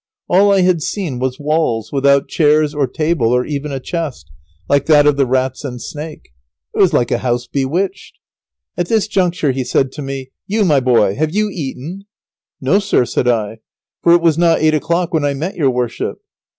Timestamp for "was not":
14.23-14.57